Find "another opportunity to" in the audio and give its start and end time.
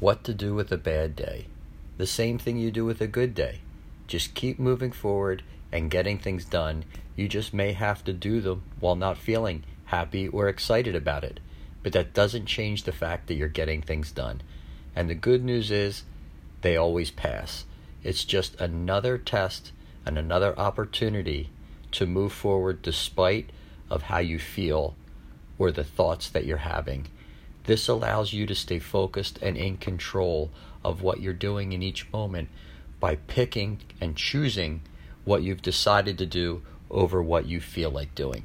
20.16-22.06